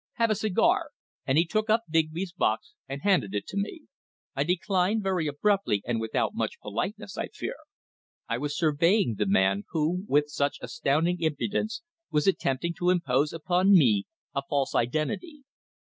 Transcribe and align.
Have 0.13 0.31
a 0.31 0.35
cigar," 0.35 0.89
and 1.27 1.37
he 1.37 1.45
took 1.45 1.69
up 1.69 1.83
Digby's 1.87 2.33
box 2.33 2.73
and 2.87 3.03
handed 3.03 3.35
it 3.35 3.45
to 3.49 3.55
me. 3.55 3.83
I 4.35 4.43
declined 4.43 5.03
very 5.03 5.27
abruptly, 5.27 5.83
and 5.85 6.01
without 6.01 6.33
much 6.33 6.59
politeness, 6.59 7.19
I 7.19 7.27
fear. 7.27 7.53
I 8.27 8.39
was 8.39 8.57
surveying 8.57 9.17
the 9.19 9.27
man 9.27 9.65
who, 9.69 10.03
with 10.07 10.29
such 10.29 10.57
astounding 10.59 11.21
impudence, 11.21 11.83
was 12.09 12.25
attempting 12.25 12.73
to 12.79 12.89
impose 12.89 13.31
upon 13.31 13.73
me 13.73 14.05
a 14.33 14.41
false 14.49 14.73
identity. 14.73 15.43